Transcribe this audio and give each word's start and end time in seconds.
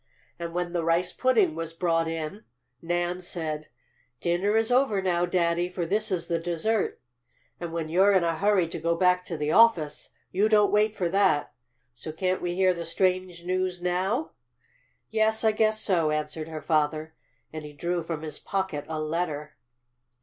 And 0.39 0.51
when 0.51 0.73
the 0.73 0.83
rice 0.83 1.13
pudding 1.13 1.53
was 1.53 1.73
brought 1.73 2.07
in 2.07 2.43
Nan 2.81 3.21
said: 3.21 3.67
"Dinner 4.19 4.55
is 4.57 4.71
over 4.71 4.99
now, 4.99 5.27
Daddy, 5.27 5.69
for 5.69 5.85
this 5.85 6.11
is 6.11 6.25
the 6.27 6.39
dessert, 6.39 6.99
and 7.59 7.71
when 7.71 7.87
you're 7.87 8.11
in 8.11 8.23
a 8.23 8.37
hurry 8.37 8.67
to 8.69 8.79
go 8.79 8.95
back 8.95 9.23
to 9.25 9.37
the 9.37 9.51
office 9.51 10.09
you 10.31 10.49
don't 10.49 10.71
wait 10.71 10.95
for 10.95 11.07
that. 11.09 11.53
So 11.93 12.11
can't 12.11 12.41
we 12.41 12.55
hear 12.55 12.73
the 12.73 12.83
strange 12.83 13.43
news 13.45 13.79
now?" 13.79 14.31
"Yes, 15.11 15.43
I 15.43 15.51
guess 15.51 15.79
so," 15.79 16.09
answered 16.09 16.47
her 16.47 16.63
father, 16.63 17.13
and 17.53 17.63
he 17.63 17.71
drew 17.73 18.01
from 18.01 18.23
his 18.23 18.39
pocket 18.39 18.85
a 18.89 18.99
letter. 18.99 19.55